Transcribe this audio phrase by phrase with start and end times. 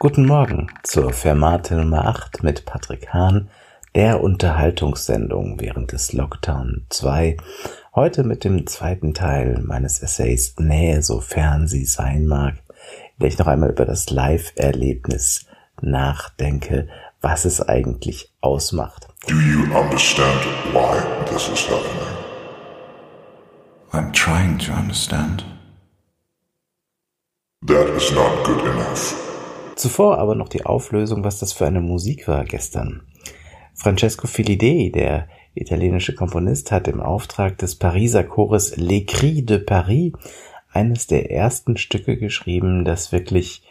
[0.00, 3.50] Guten Morgen zur Fermate Nummer 8 mit Patrick Hahn,
[3.96, 7.36] der Unterhaltungssendung während des Lockdown 2.
[7.96, 12.54] Heute mit dem zweiten Teil meines Essays Nähe, sofern sie sein mag,
[13.16, 15.46] in der ich noch einmal über das Live-Erlebnis
[15.80, 16.86] nachdenke,
[17.20, 19.08] was es eigentlich ausmacht.
[19.26, 22.06] Do you understand why this is happening?
[23.90, 25.44] I'm trying to understand.
[27.66, 29.27] That is not good enough.
[29.78, 33.02] Zuvor aber noch die Auflösung, was das für eine Musik war gestern.
[33.74, 40.14] Francesco Filidei, der italienische Komponist, hat im Auftrag des Pariser Chores Les Cris de Paris
[40.72, 43.62] eines der ersten Stücke geschrieben, das wirklich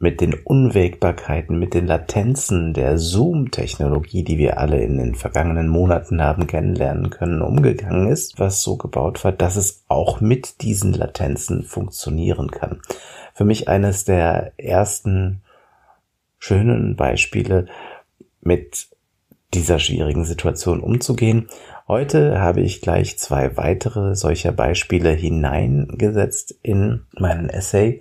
[0.00, 6.20] mit den Unwägbarkeiten, mit den Latenzen der Zoom-Technologie, die wir alle in den vergangenen Monaten
[6.20, 11.62] haben kennenlernen können, umgegangen ist, was so gebaut war, dass es auch mit diesen Latenzen
[11.62, 12.80] funktionieren kann
[13.34, 15.42] für mich eines der ersten
[16.38, 17.66] schönen Beispiele,
[18.40, 18.88] mit
[19.54, 21.48] dieser schwierigen Situation umzugehen.
[21.86, 28.00] Heute habe ich gleich zwei weitere solcher Beispiele hineingesetzt in meinen Essay.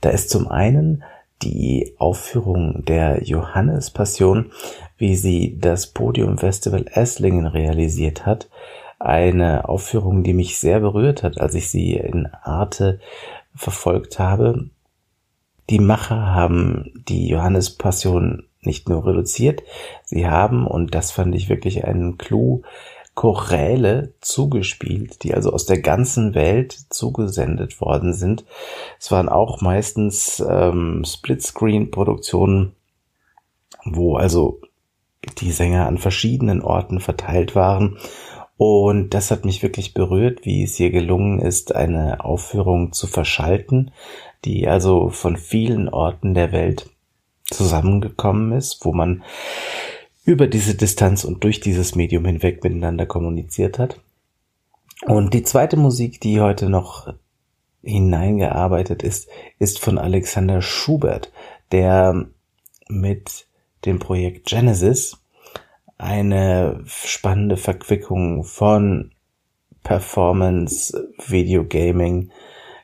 [0.00, 1.02] Da ist zum einen
[1.42, 4.52] die Aufführung der Johannespassion,
[4.98, 8.50] wie sie das Podium Festival Esslingen realisiert hat.
[8.98, 13.00] Eine Aufführung, die mich sehr berührt hat, als ich sie in Arte
[13.60, 14.70] verfolgt habe.
[15.68, 19.62] Die Macher haben die Johannespassion nicht nur reduziert,
[20.04, 22.62] sie haben, und das fand ich wirklich einen Clou,
[23.14, 28.46] Choräle zugespielt, die also aus der ganzen Welt zugesendet worden sind.
[28.98, 32.72] Es waren auch meistens ähm, Splitscreen-Produktionen,
[33.84, 34.60] wo also
[35.38, 37.98] die Sänger an verschiedenen Orten verteilt waren
[38.60, 43.90] und das hat mich wirklich berührt, wie es hier gelungen ist, eine Aufführung zu verschalten,
[44.44, 46.90] die also von vielen Orten der Welt
[47.46, 49.22] zusammengekommen ist, wo man
[50.26, 53.98] über diese Distanz und durch dieses Medium hinweg miteinander kommuniziert hat.
[55.06, 57.14] Und die zweite Musik, die heute noch
[57.82, 61.32] hineingearbeitet ist, ist von Alexander Schubert,
[61.72, 62.26] der
[62.90, 63.46] mit
[63.86, 65.19] dem Projekt Genesis
[66.00, 69.12] eine spannende Verquickung von
[69.82, 72.30] Performance, Videogaming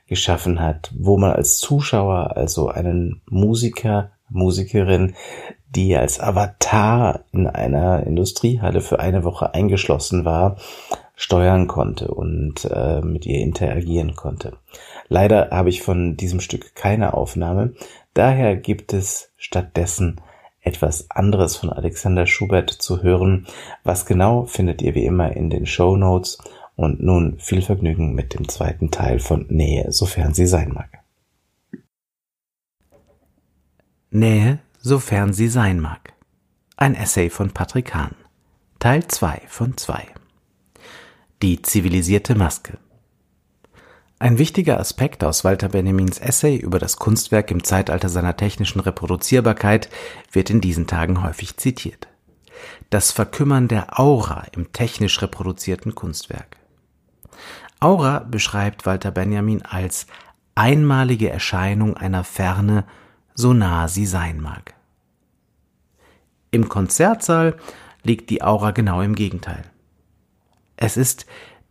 [0.06, 5.14] geschaffen hat, wo man als Zuschauer, also einen Musiker, Musikerin,
[5.68, 10.56] die als Avatar in einer Industriehalle für eine Woche eingeschlossen war,
[11.16, 14.52] steuern konnte und äh, mit ihr interagieren konnte.
[15.08, 17.74] Leider habe ich von diesem Stück keine Aufnahme,
[18.14, 20.20] daher gibt es stattdessen
[20.66, 23.46] etwas anderes von Alexander Schubert zu hören.
[23.84, 26.38] Was genau findet ihr wie immer in den Show Notes.
[26.74, 30.90] Und nun viel Vergnügen mit dem zweiten Teil von Nähe, sofern sie sein mag.
[34.10, 36.12] Nähe, sofern sie sein mag.
[36.76, 38.14] Ein Essay von Patrick Hahn.
[38.78, 40.06] Teil 2 von 2.
[41.42, 42.78] Die zivilisierte Maske.
[44.18, 49.90] Ein wichtiger Aspekt aus Walter Benjamins Essay über das Kunstwerk im Zeitalter seiner technischen Reproduzierbarkeit
[50.32, 52.08] wird in diesen Tagen häufig zitiert.
[52.88, 56.56] Das Verkümmern der Aura im technisch reproduzierten Kunstwerk.
[57.78, 60.06] Aura beschreibt Walter Benjamin als
[60.54, 62.86] einmalige Erscheinung einer Ferne,
[63.34, 64.72] so nah sie sein mag.
[66.50, 67.58] Im Konzertsaal
[68.02, 69.64] liegt die Aura genau im Gegenteil.
[70.78, 71.26] Es ist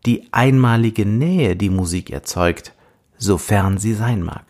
[0.05, 2.73] die einmalige Nähe die Musik erzeugt,
[3.17, 4.45] sofern sie sein mag.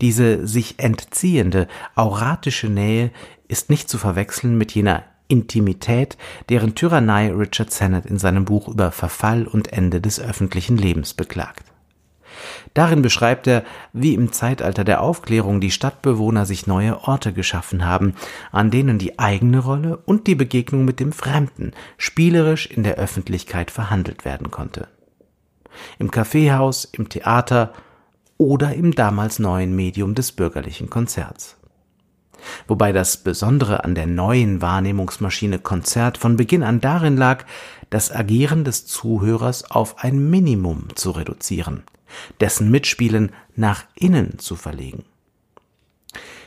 [0.00, 3.10] Diese sich entziehende, auratische Nähe
[3.48, 6.16] ist nicht zu verwechseln mit jener Intimität,
[6.48, 11.73] deren Tyrannei Richard Sennett in seinem Buch über Verfall und Ende des öffentlichen Lebens beklagt.
[12.74, 18.14] Darin beschreibt er, wie im Zeitalter der Aufklärung die Stadtbewohner sich neue Orte geschaffen haben,
[18.50, 23.70] an denen die eigene Rolle und die Begegnung mit dem Fremden spielerisch in der Öffentlichkeit
[23.70, 24.88] verhandelt werden konnte.
[25.98, 27.72] Im Kaffeehaus, im Theater
[28.38, 31.56] oder im damals neuen Medium des bürgerlichen Konzerts.
[32.66, 37.44] Wobei das Besondere an der neuen Wahrnehmungsmaschine Konzert von Beginn an darin lag,
[37.90, 41.84] das Agieren des Zuhörers auf ein Minimum zu reduzieren
[42.40, 45.04] dessen Mitspielen nach innen zu verlegen.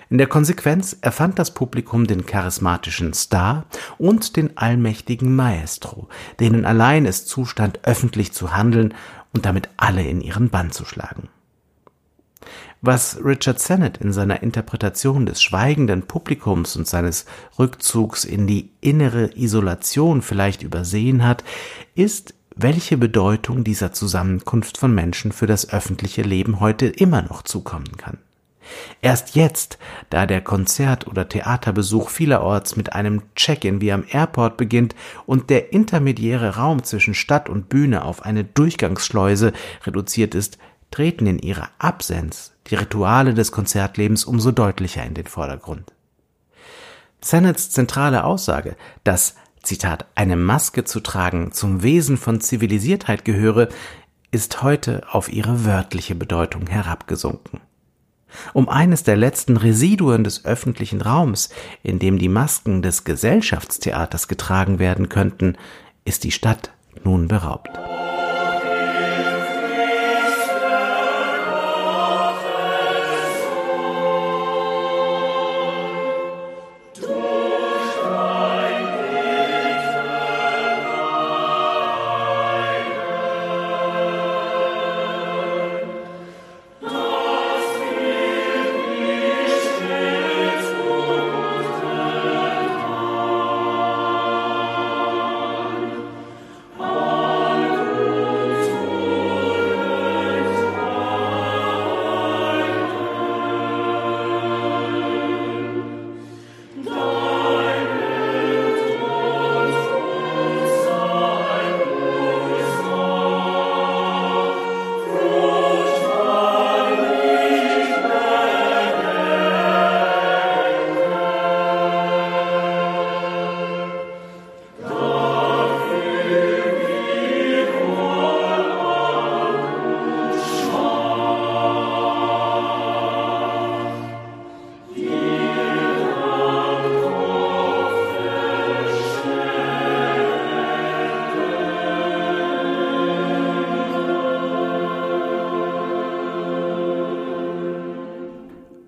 [0.09, 3.65] In der Konsequenz erfand das Publikum den charismatischen Star
[3.97, 6.07] und den allmächtigen Maestro,
[6.39, 8.93] denen allein es zustand, öffentlich zu handeln
[9.33, 11.27] und damit alle in ihren Bann zu schlagen.
[12.81, 17.25] Was Richard Sennett in seiner Interpretation des schweigenden Publikums und seines
[17.57, 21.43] Rückzugs in die innere Isolation vielleicht übersehen hat,
[21.95, 27.97] ist welche Bedeutung dieser Zusammenkunft von Menschen für das öffentliche Leben heute immer noch zukommen
[27.97, 28.17] kann.
[29.01, 29.77] Erst jetzt,
[30.09, 34.95] da der Konzert- oder Theaterbesuch vielerorts mit einem Check-in wie am Airport beginnt
[35.25, 39.53] und der intermediäre Raum zwischen Stadt und Bühne auf eine Durchgangsschleuse
[39.85, 40.57] reduziert ist,
[40.91, 45.93] treten in ihrer Absenz die Rituale des Konzertlebens umso deutlicher in den Vordergrund.
[47.21, 49.35] Sennets zentrale Aussage, dass
[49.67, 53.67] Zitat, eine Maske zu tragen zum Wesen von Zivilisiertheit gehöre,
[54.31, 57.59] ist heute auf ihre wörtliche Bedeutung herabgesunken.
[58.53, 61.49] Um eines der letzten Residuen des öffentlichen Raums,
[61.83, 65.57] in dem die Masken des Gesellschaftstheaters getragen werden könnten,
[66.05, 66.71] ist die Stadt
[67.03, 67.69] nun beraubt.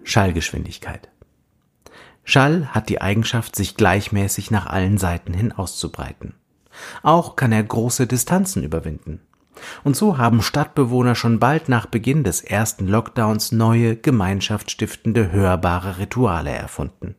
[0.09, 1.09] Schallgeschwindigkeit.
[2.23, 6.35] Schall hat die Eigenschaft, sich gleichmäßig nach allen Seiten hin auszubreiten.
[7.01, 9.21] Auch kann er große Distanzen überwinden.
[9.83, 16.51] Und so haben Stadtbewohner schon bald nach Beginn des ersten Lockdowns neue, gemeinschaftsstiftende, hörbare Rituale
[16.51, 17.15] erfunden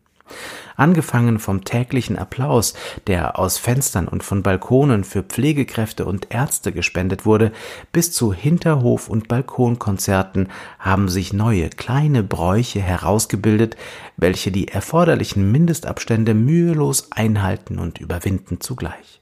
[0.77, 2.75] angefangen vom täglichen Applaus,
[3.07, 7.53] der aus Fenstern und von Balkonen für Pflegekräfte und Ärzte gespendet wurde,
[7.93, 10.49] bis zu Hinterhof- und Balkonkonzerten
[10.79, 13.77] haben sich neue kleine Bräuche herausgebildet,
[14.17, 19.21] welche die erforderlichen Mindestabstände mühelos einhalten und überwinden zugleich.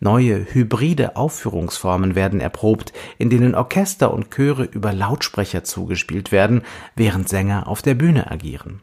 [0.00, 6.62] Neue hybride Aufführungsformen werden erprobt, in denen Orchester und Chöre über Lautsprecher zugespielt werden,
[6.94, 8.82] während Sänger auf der Bühne agieren.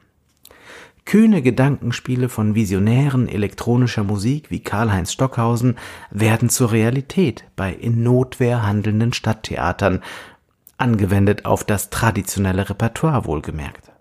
[1.05, 5.77] Kühne Gedankenspiele von Visionären elektronischer Musik wie Karl-Heinz Stockhausen
[6.09, 10.01] werden zur Realität bei in Notwehr handelnden Stadttheatern,
[10.77, 13.91] angewendet auf das traditionelle Repertoire wohlgemerkt.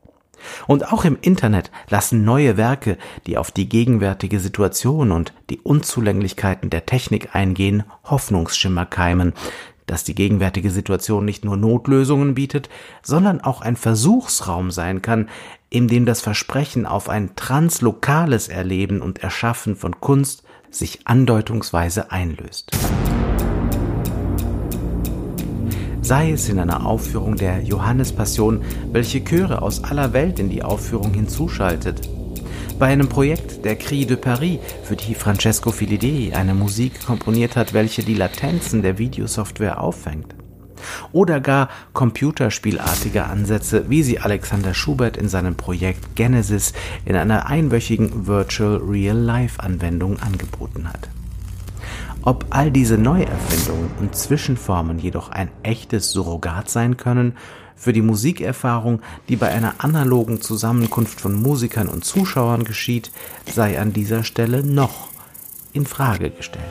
[0.66, 6.70] Und auch im Internet lassen neue Werke, die auf die gegenwärtige Situation und die Unzulänglichkeiten
[6.70, 9.34] der Technik eingehen, Hoffnungsschimmer keimen,
[9.90, 12.68] dass die gegenwärtige Situation nicht nur Notlösungen bietet,
[13.02, 15.28] sondern auch ein Versuchsraum sein kann,
[15.68, 22.70] in dem das Versprechen auf ein translokales Erleben und Erschaffen von Kunst sich andeutungsweise einlöst.
[26.02, 31.12] Sei es in einer Aufführung der Johannespassion, welche Chöre aus aller Welt in die Aufführung
[31.12, 32.08] hinzuschaltet,
[32.80, 37.74] bei einem Projekt der Cri de Paris, für die Francesco Filidei eine Musik komponiert hat,
[37.74, 40.34] welche die Latenzen der Videosoftware auffängt.
[41.12, 46.72] Oder gar computerspielartige Ansätze, wie sie Alexander Schubert in seinem Projekt Genesis
[47.04, 51.10] in einer einwöchigen Virtual Real Life Anwendung angeboten hat.
[52.22, 57.34] Ob all diese Neuerfindungen und Zwischenformen jedoch ein echtes Surrogat sein können,
[57.80, 63.10] für die Musikerfahrung, die bei einer analogen Zusammenkunft von Musikern und Zuschauern geschieht,
[63.50, 65.08] sei an dieser Stelle noch
[65.72, 66.66] in Frage gestellt.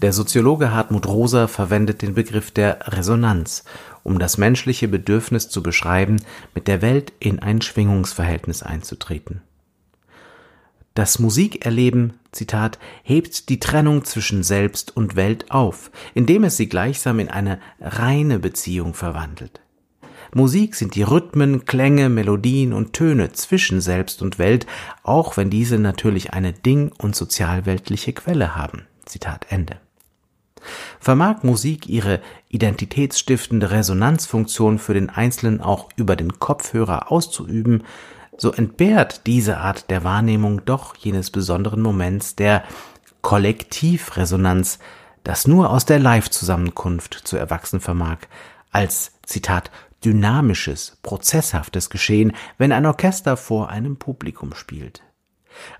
[0.00, 3.64] Der Soziologe Hartmut Rosa verwendet den Begriff der Resonanz,
[4.04, 6.22] um das menschliche Bedürfnis zu beschreiben,
[6.54, 9.40] mit der Welt in ein Schwingungsverhältnis einzutreten.
[10.94, 17.18] Das Musikerleben, Zitat, hebt die Trennung zwischen Selbst und Welt auf, indem es sie gleichsam
[17.18, 19.60] in eine reine Beziehung verwandelt.
[20.32, 24.64] Musik sind die Rhythmen, Klänge, Melodien und Töne zwischen Selbst und Welt,
[25.02, 28.82] auch wenn diese natürlich eine ding- und sozialweltliche Quelle haben.
[29.04, 29.80] Zitat Ende.
[31.00, 37.84] Vermag Musik ihre identitätsstiftende Resonanzfunktion für den Einzelnen auch über den Kopfhörer auszuüben,
[38.36, 42.62] so entbehrt diese Art der Wahrnehmung doch jenes besonderen Moments der
[43.22, 44.78] Kollektivresonanz,
[45.24, 48.18] das nur aus der Live-Zusammenkunft zu erwachsen vermag,
[48.70, 49.70] als Zitat
[50.04, 55.02] dynamisches, prozesshaftes Geschehen, wenn ein Orchester vor einem Publikum spielt.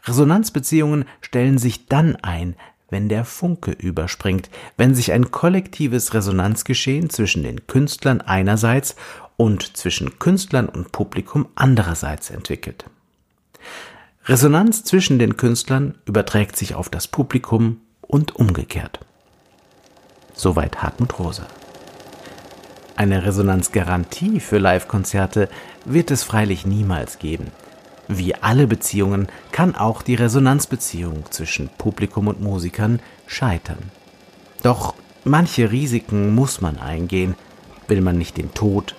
[0.04, 2.56] Resonanzbeziehungen stellen sich dann ein,
[2.90, 8.96] wenn der Funke überspringt, wenn sich ein kollektives Resonanzgeschehen zwischen den Künstlern einerseits
[9.36, 12.84] und zwischen Künstlern und Publikum andererseits entwickelt.
[14.26, 19.00] Resonanz zwischen den Künstlern überträgt sich auf das Publikum und umgekehrt.
[20.34, 21.46] Soweit Hartmut Rosa.
[22.96, 25.48] Eine Resonanzgarantie für Live-Konzerte
[25.84, 27.52] wird es freilich niemals geben.
[28.08, 33.90] Wie alle Beziehungen kann auch die Resonanzbeziehung zwischen Publikum und Musikern scheitern.
[34.62, 37.34] Doch manche Risiken muss man eingehen,
[37.86, 38.94] will man nicht den Tod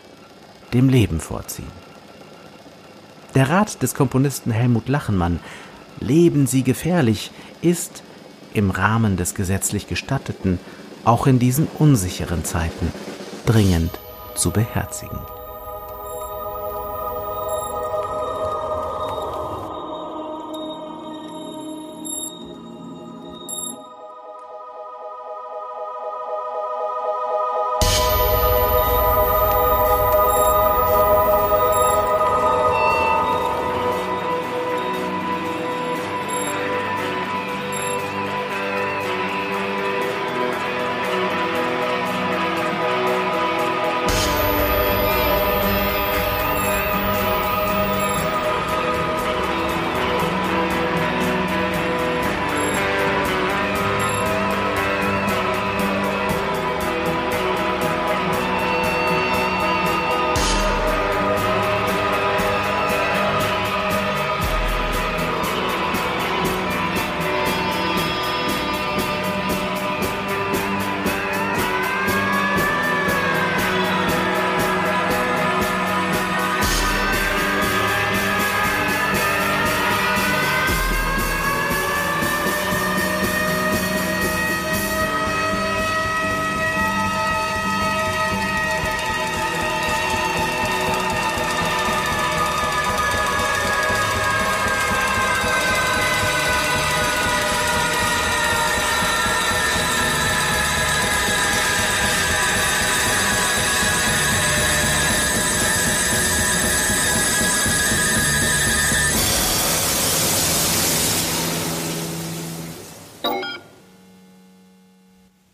[0.74, 1.72] dem Leben vorziehen.
[3.36, 5.39] Der Rat des Komponisten Helmut Lachenmann,
[6.00, 8.04] Leben Sie gefährlich, ist
[8.54, 10.60] im Rahmen des gesetzlich Gestatteten
[11.04, 12.92] auch in diesen unsicheren Zeiten
[13.46, 13.92] dringend
[14.36, 15.20] zu beherzigen.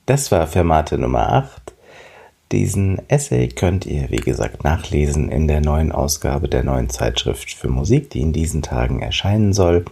[0.05, 1.73] Das war Fermate Nummer 8.
[2.51, 7.69] Diesen Essay könnt ihr, wie gesagt, nachlesen in der neuen Ausgabe der neuen Zeitschrift für
[7.69, 9.83] Musik, die in diesen Tagen erscheinen soll.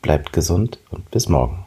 [0.00, 1.61] Bleibt gesund und bis morgen.